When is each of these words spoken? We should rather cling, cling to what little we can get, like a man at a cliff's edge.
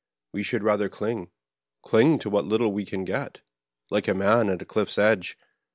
We 0.33 0.41
should 0.41 0.63
rather 0.63 0.89
cling, 0.89 1.29
cling 1.83 2.17
to 2.21 2.29
what 2.31 2.43
little 2.45 2.71
we 2.73 2.85
can 2.85 3.05
get, 3.05 3.41
like 3.91 4.07
a 4.07 4.15
man 4.15 4.49
at 4.49 4.63
a 4.63 4.65
cliff's 4.65 4.97
edge. 4.97 5.37